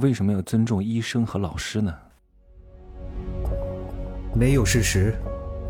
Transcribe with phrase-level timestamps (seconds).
[0.00, 1.94] 为什么要尊重医生和老师呢？
[4.34, 5.14] 没有事实，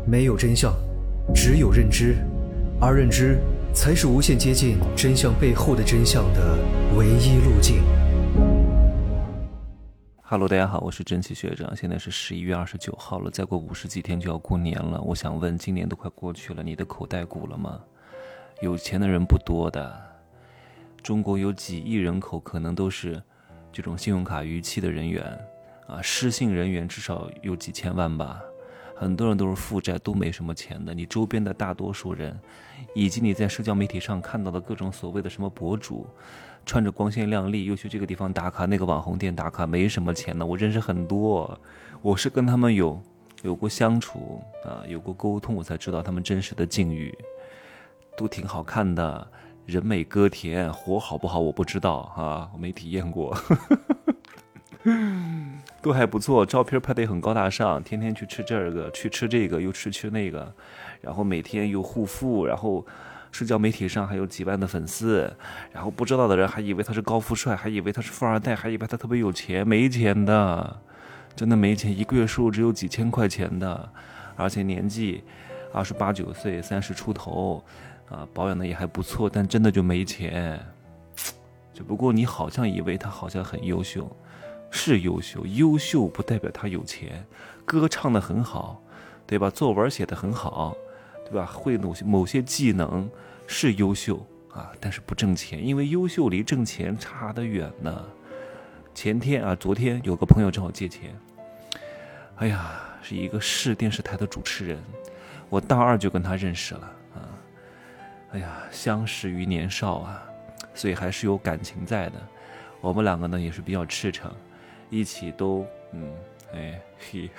[0.07, 0.73] 没有真相，
[1.35, 2.15] 只有认知，
[2.79, 3.39] 而认知
[3.73, 6.57] 才是无限接近真相背后的真相的
[6.95, 7.83] 唯一路径。
[10.21, 11.75] Hello，大家好，我是真奇学长。
[11.75, 15.01] 现在是十一月二十九号了，再过五十几天就要过年了。
[15.01, 17.81] 我想问，今年都快过去了，你的口袋鼓了吗？
[18.61, 19.93] 有钱的人不多的，
[21.03, 23.21] 中国有几亿人口，可能都是。
[23.71, 25.23] 这种信用卡逾期的人员，
[25.87, 28.41] 啊，失信人员至少有几千万吧。
[28.95, 30.93] 很多人都是负债，都没什么钱的。
[30.93, 32.39] 你周边的大多数人，
[32.93, 36.05] 以及你在社交媒体上看到的各种所谓的什么博主，
[36.67, 40.45] 穿着光鲜亮丽，又去这个地方打卡，那个网红店打卡，没什么钱的。
[40.45, 41.59] 我认识很多，
[42.03, 43.01] 我是跟他们有
[43.41, 47.11] 有过相处啊，有过沟通，我才知道他们真实的境遇，
[48.15, 49.27] 都挺好看的。
[49.65, 53.37] 人美歌甜，活好不好我不知道啊，我没体验过，
[55.81, 60.53] 都还不错，照片拍的也很高大上，天天去吃这个，去吃这个，又吃吃那个，
[60.99, 62.85] 然后每天又护肤，然后
[63.31, 65.31] 社交媒体上还有几万的粉丝，
[65.71, 70.81] 然后不知道的人还以为他是高富帅，还以为他是富二代，还以为他特别有钱，没钱的，
[71.35, 73.89] 真的没钱，一个月收入只有几千块钱的，
[74.35, 75.23] 而且年纪
[75.71, 77.63] 二十八九岁，三十出头。
[78.11, 80.59] 啊，保养的也还不错，但真的就没钱。
[81.73, 84.05] 只不过你好像以为他好像很优秀，
[84.69, 87.25] 是优秀，优秀不代表他有钱。
[87.65, 88.83] 歌唱的很好，
[89.25, 89.49] 对吧？
[89.49, 90.75] 作文写的很好，
[91.23, 91.45] 对吧？
[91.45, 93.09] 会某些某些技能
[93.47, 94.17] 是优秀
[94.51, 98.03] 啊，但是不挣钱，因为优秀离挣钱差得远呢。
[98.93, 101.17] 前天啊，昨天有个朋友找我借钱，
[102.35, 104.77] 哎呀，是一个市电视台的主持人，
[105.49, 106.91] 我大二就跟他认识了。
[108.33, 110.23] 哎呀，相识于年少啊，
[110.73, 112.13] 所以还是有感情在的。
[112.79, 114.33] 我们两个呢也是比较赤诚，
[114.89, 116.13] 一起都嗯，
[116.53, 117.29] 哎嘿，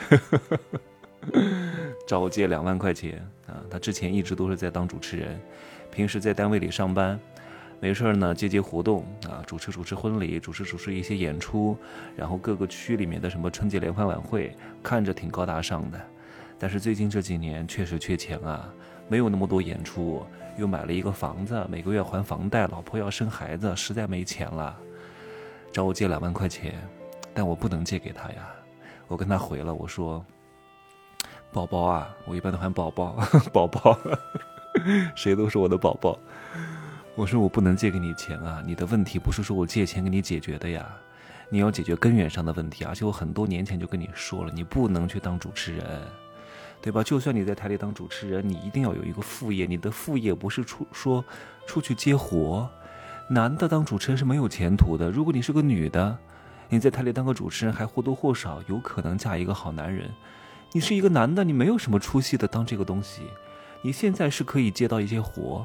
[2.07, 3.57] 找我借两万块钱啊。
[3.70, 5.41] 他之前一直都是在当主持人，
[5.91, 7.19] 平时在单位里上班，
[7.80, 11.77] 没事呢接接活动啊，主持主持婚礼，主持主持一些演出，
[12.14, 15.98] 然后各个区里面的什么春节联欢晚会，看着挺高大上的。
[16.59, 18.73] 但是最近这几年确实缺钱啊，
[19.08, 20.24] 没有那么多演出。
[20.58, 24.77] 又买了一个房子，每个月还房贷，老婆要生孩子，实在没钱了，
[25.73, 26.74] 找我借两万块钱，
[27.33, 28.51] 但我不能借给他呀。
[29.08, 30.23] 我跟他回了，我说
[31.52, 33.17] ：“宝宝啊，我一般都喊宝宝，
[33.51, 33.98] 宝宝，
[35.17, 36.18] 谁都是我的宝宝。”
[37.17, 40.86] 我说我不能借给你钱啊，你的问题不是说我借钱给你解决的呀，
[41.48, 46.02] 你要解决根源上的问题，而且我很多年前就跟你说了，你不能去当主持人。
[46.83, 47.01] 对吧？
[47.03, 49.67] 就算你在台里当主持人，你一定要有一个副业。
[49.67, 51.25] 你的副业不是出说
[51.65, 52.69] 出去接活。
[53.29, 55.09] 男的当主持人是没有前途的。
[55.09, 56.19] 如果你是个女的，
[56.69, 60.11] 你在台里当个主持人，还或多或少有可能嫁一个好男人。
[60.73, 63.23] 你是一个男的，你没有什么出息的当这个东西。
[63.83, 65.65] 你现在是可以接到一些活，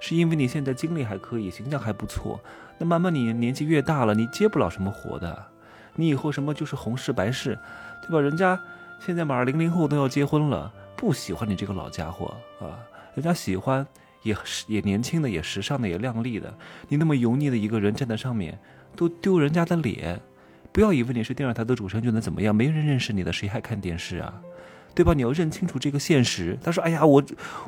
[0.00, 2.38] 是因为你现在精力还可以，形象还不错。
[2.76, 5.46] 那慢慢你年纪越大了，你接不了什么活的。
[5.94, 7.58] 你以后什么就是红事白事，
[8.02, 8.20] 对吧？
[8.20, 8.60] 人家。
[9.04, 12.78] 现在马上零零后都要结婚了，不喜欢你这个老家伙啊！
[13.16, 13.84] 人家喜欢
[14.22, 14.32] 也
[14.68, 16.54] 也年轻的，也时尚的，也靓丽的。
[16.86, 18.56] 你那么油腻的一个人站在上面，
[18.94, 20.20] 都丢人家的脸。
[20.70, 24.40] 不要以为你是电视台的主持人就能怎么样，没人认识你的，谁还看电视啊？
[24.94, 25.12] 对吧？
[25.14, 26.56] 你要认清楚这个现实。
[26.62, 27.20] 他说：“哎呀，我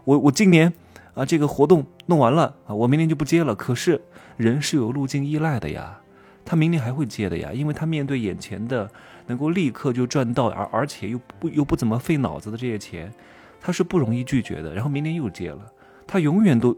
[0.04, 0.72] 我我今年
[1.14, 3.56] 啊，这个活动弄完了啊，我明年就不接了。
[3.56, 4.00] 可是
[4.36, 5.98] 人是有路径依赖的呀。”
[6.46, 8.88] 他明年还会接的呀，因为他面对眼前的
[9.26, 13.12] 能够立刻就赚到，而而且又不又不怎么费脑子的这些钱，
[13.60, 14.74] 他是不容易拒绝的。
[14.74, 15.72] 然后明年又借了，
[16.06, 16.76] 他永远都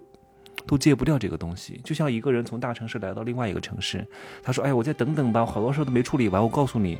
[0.66, 1.80] 都戒不掉这个东西。
[1.84, 4.06] 就像一个人从大城市来到另外一个城市，
[4.42, 6.98] 他说：“哎，我再等等吧，好多事都没处理完。”我告诉你，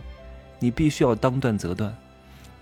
[0.58, 1.96] 你必须要当断则断，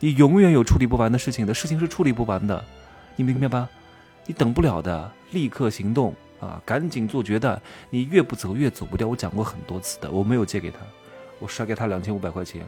[0.00, 2.64] 你永远有处理不完的事情的事情是处理不完的，
[3.16, 3.68] 你明白吧？
[4.26, 6.14] 你等不了的，立刻行动。
[6.40, 7.58] 啊，赶紧做决断！
[7.88, 9.08] 你越不走越走不掉。
[9.08, 10.76] 我讲过很多次的，我没有借给他，
[11.38, 12.62] 我甩给他两千五百块钱。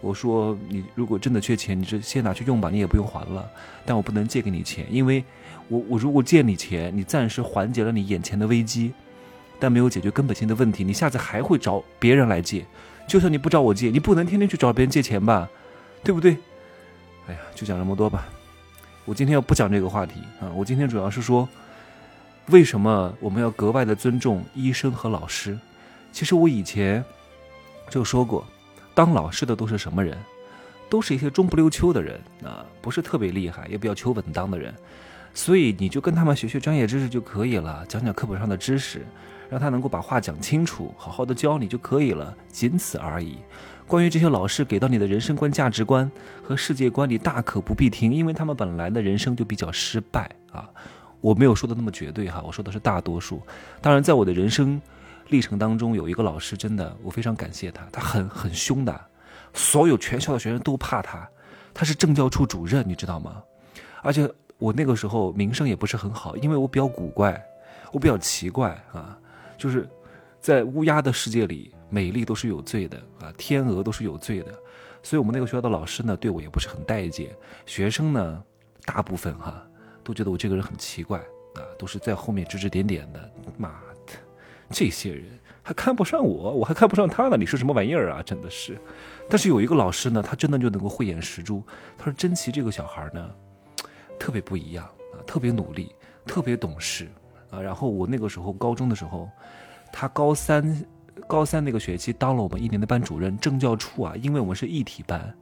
[0.00, 3.48] 我说你如果真的缺钱，你就先拿去用吧，你也不用还了。
[3.86, 5.24] 但我不能借给你钱，因为
[5.68, 8.92] 我我如果借你钱，你暂时缓解了你眼前的危机，
[9.60, 12.66] 但没有解决根本性的问题，你下次还会找别人来借。
[13.06, 15.48] 就算你不找我借，你不能天天去找别人借钱吧，
[16.02, 16.36] 对不对？
[17.28, 18.28] 哎呀，就讲这么多吧。
[19.04, 21.48] 我今天要不讲这个话题啊，我今天主要是说。
[22.48, 25.56] 为什么我们要格外的尊重医生和老师？
[26.10, 27.02] 其实我以前
[27.92, 28.42] 就说过，
[28.94, 30.16] 当老师的都是什么人？
[30.88, 34.74] 都是一些中不溜秋的人啊，不是特别厉害，也比较求稳当的人。
[35.34, 39.04] 所以你就跟他们学学专业知识就可以了，讲讲课本上的知识，
[39.50, 43.36] 让他能够把话讲清楚，好好的教你就可以了，仅此而已。
[43.86, 46.10] 关于这些老师给到你的人生观、价值观
[46.42, 50.66] 和世界观，你大可不必听，因为他们本来的人生就比较失败啊。
[51.20, 53.42] 我没有说的那么绝对哈，我说的是大多数。
[53.80, 54.80] 当然，在我的人生
[55.32, 59.00] 历程当中，有一个老师真的我非常感谢他，他很很凶的，
[59.52, 61.28] 所有全校的学生都怕他，
[61.74, 63.42] 他是政教处主任，你知道吗？
[64.04, 64.32] 而且。
[64.58, 67.44] 我那个时候名声也不是很好，因为我比较古怪，
[67.90, 69.18] 我比较奇怪啊，
[69.58, 69.88] 就是
[70.40, 74.52] 在乌鸦的世界里，美丽都是有罪的啊，天鹅都是有罪的，
[75.02, 77.34] 所以我们那个学校的老师呢，对我也不是很待见，
[77.66, 78.40] 学生呢，
[78.84, 79.66] 大部分哈
[80.04, 81.18] 都觉得我这个人很奇怪
[81.56, 83.80] 啊，都是在后面指指点点的，妈，
[84.72, 85.24] 这些人
[85.62, 88.22] 还看不上我，我还看不上他呢，你是什么玩意儿啊？
[88.22, 88.76] 真的是，
[89.28, 91.62] 但是有一个老师呢，他真的就能够慧眼识珠，
[91.96, 93.30] 他说珍奇这个小孩呢。
[94.18, 95.92] 特别不一样啊，特别努力，
[96.24, 97.08] 特别懂事
[97.50, 97.60] 啊。
[97.60, 99.28] 然后我那个时候高中的时候，
[99.92, 100.84] 他高三
[101.26, 105.34] 高三那个学期当了我们一年的班主任，政教处啊，因为我们是一体班，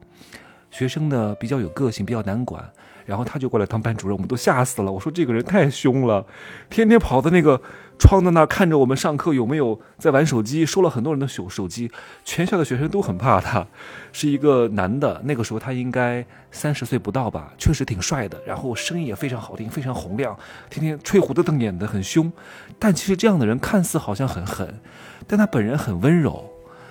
[0.71, 2.63] 学生呢比较有个性，比较难管。
[3.07, 4.93] 然后他就过来当班主任，我们都吓死了。
[4.93, 6.25] 我说这个人太凶了，
[6.69, 7.61] 天天跑到那个
[7.99, 11.91] 窗子那看着我们上课有没有在玩手机，收了很多人的手手机，
[12.25, 13.67] 全校的学生都很怕他。
[14.13, 20.39] 是一个男的，那个时候他应该三十岁不到吧，确实挺帅的，然后声音也非常好听，非常洪亮，
[20.69, 22.31] 天天吹胡子瞪眼的，很凶。
[22.79, 24.81] 但其实这样的人看似好像很狠，
[25.27, 26.49] 但他本人很温柔，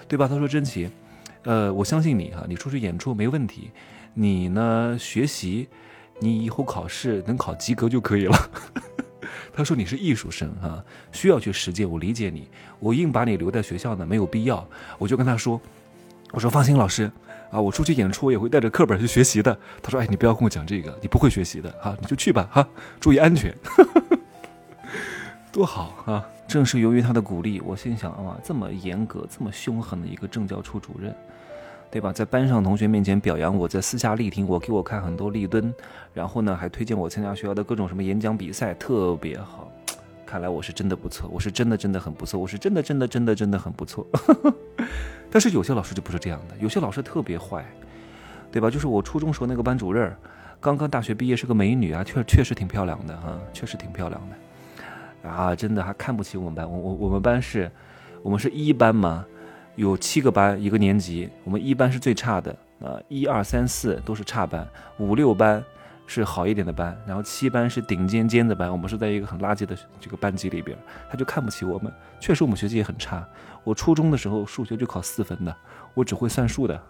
[0.10, 0.28] 对吧？
[0.28, 0.90] 他说：“真奇，
[1.44, 3.72] 呃，我相信你哈，你出去演出没问题，
[4.14, 5.68] 你呢学习。”
[6.22, 8.52] 你以后考试能考及格就可以了。
[9.56, 10.84] 他说你是艺术生啊，
[11.14, 11.90] 需要去实践。
[11.90, 14.68] 我理解你，我硬把你留在学校呢没有必要。
[14.98, 15.62] 我就跟他说，
[16.32, 17.10] 我说放心，老师
[17.50, 19.58] 啊，我出去演出也会带着课本去学习的。
[19.82, 22.68] 他说，哎，你不要跟我讲这个，你不会学习的哈，你就去吧哈，
[23.00, 23.56] 注意安全。
[25.54, 26.28] 多好啊！
[26.50, 31.16] 正是由于他的鼓励，我心想啊，这么严格、这么凶狠的一个政教处主任。
[31.92, 32.14] 对吧？
[32.14, 35.74] 在班上同学面前表扬我，在私下力挺我，给我看很多立蹲，
[36.14, 39.72] 然后呢，还推荐我参加学校的各种什么演讲比赛，特别好。
[40.24, 44.06] 看来我是真的不错，我是真的真的很不错，我是真的真的真的真的很不错。
[45.32, 47.66] 但是有些老师就不是这样的，有些老师特别坏，
[48.52, 48.70] 对吧？
[48.70, 50.16] 就是我初中时候那个班主任，
[50.60, 54.36] 刚刚大学毕业是个美女啊，确确实挺漂亮的哈，确实挺漂亮的。
[55.24, 57.72] 啊，真的还看不起我们班，我我我们班是，
[58.22, 59.26] 我们是一班嘛。
[59.76, 62.52] 有七个班一个年级，我们一班是最差的
[62.82, 64.68] 啊，一二三四都是差班，
[64.98, 65.64] 五六班
[66.06, 68.70] 是好一点的班，然后七班是顶尖尖子班。
[68.70, 70.78] 我们是在一个很垃圾的这个班级里边，
[71.10, 71.90] 他就看不起我们。
[72.20, 73.26] 确实我们学习也很差，
[73.64, 75.56] 我初中的时候数学就考四分的，
[75.94, 76.82] 我只会算数的。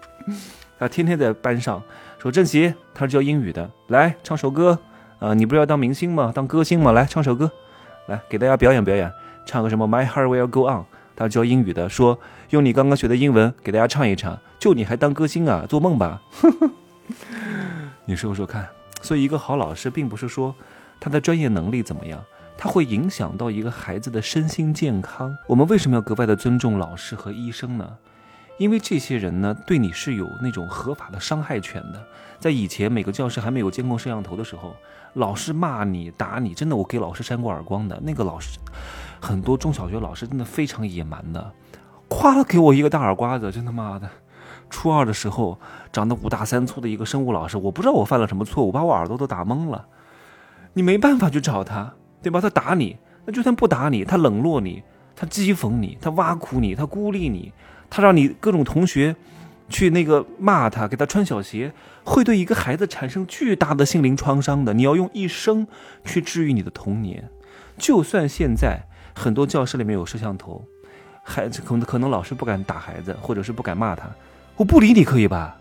[0.78, 1.82] 他天天在班上
[2.18, 4.78] 说郑奇，他是教英语的，来唱首歌
[5.22, 6.32] 啊，你不是要当明星吗？
[6.34, 6.90] 当歌星吗？
[6.90, 7.48] 来唱首歌，
[8.06, 9.08] 来给大家表演表演，
[9.46, 10.84] 唱个什么 My Heart Will Go On。
[11.14, 12.18] 他教英语的，说
[12.50, 15.64] 用你刚刚学的英文给大家唱一唱，就你还当歌星啊？
[15.68, 16.20] 做梦吧！
[18.04, 18.68] 你说说看。
[19.00, 20.52] 所以，一个好老师并不是说
[20.98, 22.20] 他的专业能力怎么样，
[22.58, 25.36] 他会影响到一个孩子的身心健康。
[25.46, 27.88] 我们为什么要格外的尊重老师和医生呢？
[28.58, 32.02] 因为这些人呢，对你是有那种合法的伤害权的。
[32.38, 34.74] 在以前，每个教室还没有监控摄像头的时候，
[35.14, 38.00] 老师骂你、打你，真的，我给老师扇过耳光的。
[38.02, 38.58] 那个老师。
[39.20, 41.52] 很多中小学老师真的非常野蛮的，
[42.08, 44.10] 夸了给我一个大耳刮子，真他妈的！
[44.68, 45.60] 初二的时候，
[45.92, 49.86] 长得五大三粗的一个生物老师，我不知道我犯了什么错误，把我耳朵都打懵了。
[50.72, 52.40] 你没办法去找他，对吧？
[52.40, 54.82] 他打你，那就算不打你，他冷落你，
[55.14, 57.52] 他讥讽你，他挖苦你，他孤立你，
[57.94, 59.14] 他让你各种同学
[59.68, 61.70] 去那个骂他，给他穿小鞋，
[62.04, 64.72] 会对一个孩子产生巨大的心灵创伤的。
[64.72, 65.66] 你要用一生
[66.02, 67.28] 去治愈你的童年，
[67.76, 68.88] 就算现在。
[69.14, 70.64] 很多教室里面有摄像头，
[71.22, 74.10] 孩子可能可能老师不敢打孩子，或者是不敢骂他。
[74.56, 75.58] 我不理你可以吧？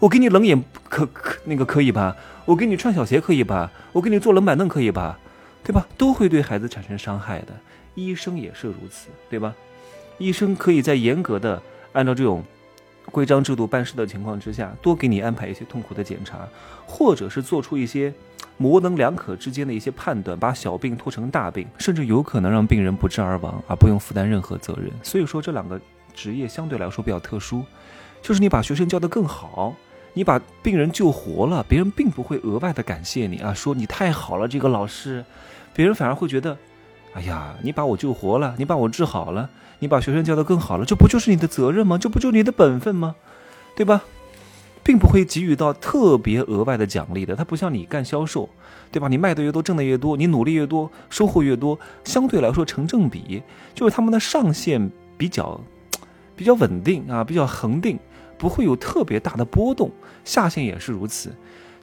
[0.00, 2.14] 我给你冷眼可可那个可以吧？
[2.44, 3.72] 我给你穿小鞋可以吧？
[3.92, 5.18] 我给你坐冷板凳可以吧？
[5.64, 5.86] 对吧？
[5.96, 7.54] 都会对孩子产生伤害的。
[7.94, 9.54] 医生也是如此，对吧？
[10.20, 11.60] 医生可以在严格的
[11.92, 12.44] 按照这种
[13.10, 16.46] 规章制度办事的情况之下，多给你安排一些痛苦的检查，
[16.86, 18.14] 或者是做出一些。
[18.56, 24.90] 模棱两可之间的一些判断，把小病拖成大病，甚至有可能让病人不治而亡，而不用负担任何责任。
[25.02, 25.80] 所以说，这两个
[26.12, 27.64] 职业相对来说比较特殊，
[28.20, 29.74] 就是你把学生教得更好，
[30.12, 35.24] 你把病人救活了，别人并不会额外的感谢你啊，说你太好了，这个老师，
[35.72, 36.58] 别人反而会觉得，
[37.14, 39.48] 哎呀，你把我救活了，你把我治好了，
[39.80, 41.98] 你把学生教得更好了，这不就是你的责任吗？
[41.98, 43.16] 这不就是你的本分吗？
[43.74, 44.02] 对吧？
[44.82, 47.36] 并不会给予到特别额外的奖励的。
[47.36, 48.48] 它不像你干销售，
[48.90, 49.08] 对吧？
[49.08, 53.42] 你卖的越多，挣的越多，你努力越多，收获越多，相对来说成正比，
[53.74, 55.60] 就是他们的上限比较
[56.34, 57.98] 比较稳定啊，比较恒定，
[58.38, 59.90] 不会有特别大的波动。
[60.24, 61.34] 下限也是如此，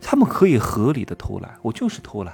[0.01, 1.55] 他们可以合理的偷懒。
[1.61, 2.33] 我就是偷懒，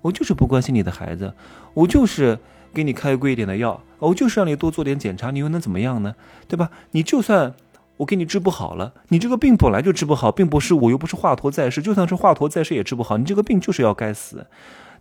[0.00, 1.34] 我就是不关心你的孩子，
[1.74, 2.38] 我就是
[2.72, 6.14] 给你开贵一点的药，我就是让你多做点检查，你又能怎么样呢？
[6.48, 6.70] 对吧？
[6.92, 7.54] 你就算。
[7.98, 13.16] 我给你治不好了，你这个病本来就治不好，并不是我又不是华佗在世，就算是华佗在世也治不好。
[13.16, 14.44] 你这个病就是要该死，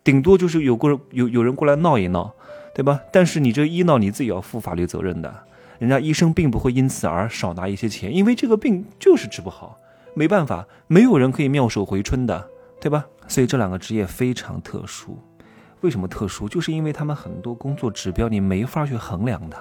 [0.03, 2.31] 顶多就是有个有有人过来闹一闹，
[2.75, 2.99] 对吧？
[3.11, 5.33] 但是你这医闹你自己要负法律责任的，
[5.79, 9.79] 人家医生并不会因此而少拿一些钱，因为这个病就是治不好，
[10.13, 12.47] 没办法，没有人可以妙手回春的，
[12.79, 13.03] 对吧？
[13.27, 15.17] 所以这两个职业非常特殊，
[15.83, 16.47] 为什么特殊？
[16.47, 19.59] 就是因为他们很多工作指标你没法去衡量它，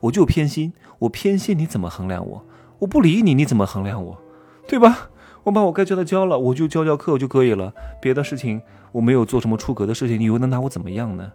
[0.00, 2.42] 我就偏心，我偏心你怎么衡量我？
[2.78, 4.18] 我不理你，你怎么衡量我，
[4.66, 5.10] 对吧？
[5.42, 7.74] 我把我该教的教了，我就教教课就可以了。
[8.00, 8.62] 别的事情
[8.92, 11.30] 我没有做什么出格的事情，你又能拿我怎么样呢？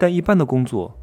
[0.00, 0.96] 但一般的工作，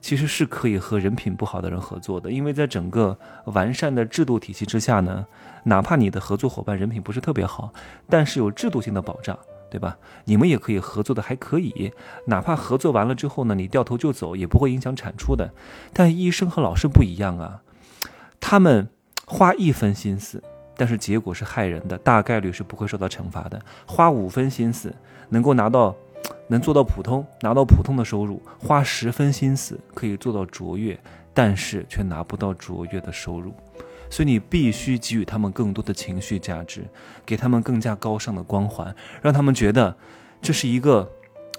[0.00, 5.26] 其实是可以和人品不好的人合作的，因为在整个完善的制度体系之下呢，
[5.64, 7.72] 哪怕你的合作伙伴人品不是特别好，
[8.08, 9.36] 但是有制度性的保障，
[9.74, 9.98] 对吧？
[10.26, 11.92] 你们也可以合作的还可以，
[12.26, 15.50] 哪怕合作完了之后呢，你掉头就走也不会影响产出的。
[15.92, 17.62] 但医生和老师不一样啊，
[18.38, 18.88] 他们。
[19.26, 20.42] 花一分心思，
[20.76, 23.58] 但是结果是害人的，大概率是不会受到惩罚的。
[23.86, 24.94] 花五分心思，
[25.30, 25.96] 能够拿到，
[26.48, 31.00] 能做到普通，拿到普通的收入；花十分心思，可以做到卓越，
[31.32, 33.54] 但是却拿不到卓越的收入。
[34.10, 36.84] 所以你必须给予他们更多的情绪价值，
[37.26, 39.96] 给他们更加高尚的光环，让他们觉得
[40.40, 41.10] 这是一个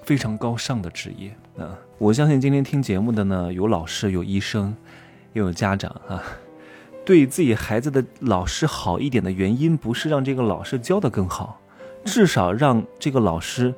[0.04, 1.78] 非常高尚的职业啊！
[1.98, 4.75] 我相信今天听节目的呢，有老师，有医生，
[5.34, 6.24] 又有家长啊。
[7.06, 11.62] 对自己孩子的老师好一点的原因，不是让这个老师教的更好，
[12.04, 13.74] 至少让这个老师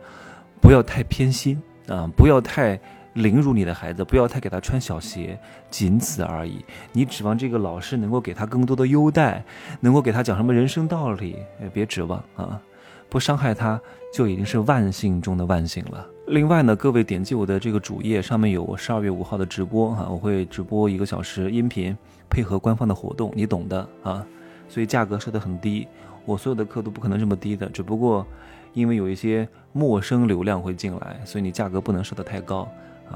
[0.62, 2.80] 不要太偏心啊，不要太
[3.18, 5.38] 凌辱你的孩子，不要太给他穿小鞋，
[5.70, 6.64] 仅此而已。
[6.94, 9.44] 你指望这个老师能够给他更多的优待，
[9.80, 11.36] 能够给他讲什么人生道理，
[11.74, 12.62] 别指望啊，
[13.10, 13.82] 不伤害他
[14.14, 16.06] 就已经是万幸中的万幸了。
[16.28, 21.98] 另外呢，各位点击我的这个主页，上面有我十二月五号的直播哈，我会直播一个小时音频。
[22.30, 24.26] 配合官方的活动，你懂的啊，
[24.68, 25.88] 所以价格设得很低。
[26.26, 28.28] 我所有的课都不可能这么低的，只不过
[28.74, 32.70] 因为有一些陌生流量会进来，所以你价格不能设得太高。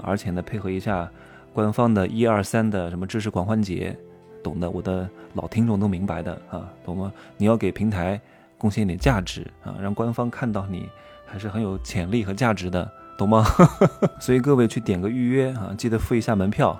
[0.03, 1.09] 而且呢，配合一下
[1.53, 3.95] 官方的一二三的什么知识狂欢节，
[4.43, 7.11] 懂的，我的老听众都明白的啊，懂吗？
[7.37, 8.19] 你要给平台
[8.57, 10.87] 贡献一点价值啊，让官方看到你
[11.25, 13.45] 还是很有潜力和价值的，懂吗？
[14.19, 16.79] 所以各位去点个预约啊，记得付一下门票。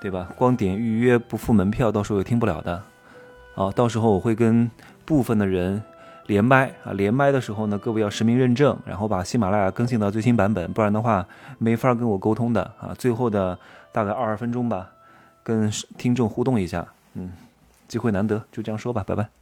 [0.00, 0.28] 对吧？
[0.36, 2.82] 光点预约不付门票，到时候也听不了的。
[3.54, 4.68] 啊，到时候我会跟
[5.04, 5.80] 部分的人
[6.26, 11.26] 连麦啊，连麦的时候呢，各位要实名认证，然后把喜马拉雅更新到最新版本，不然的话
[11.58, 12.94] 没法跟我沟通的啊。
[12.98, 13.58] 最后的
[13.90, 14.88] 大概二十分钟吧，
[15.42, 17.32] 跟听众互动一下，嗯，
[17.88, 19.41] 机会难得，就这样说吧，拜拜。